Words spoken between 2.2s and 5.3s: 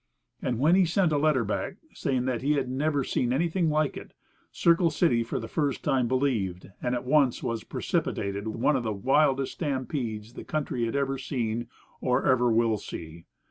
that he had never seen "anything like it," Circle City